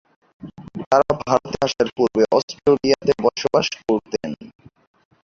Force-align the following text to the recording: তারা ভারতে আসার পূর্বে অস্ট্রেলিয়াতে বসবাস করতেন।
তারা 0.81 1.11
ভারতে 1.21 1.57
আসার 1.65 1.87
পূর্বে 1.97 2.23
অস্ট্রেলিয়াতে 2.31 3.11
বসবাস 3.23 3.65
করতেন। 3.79 4.29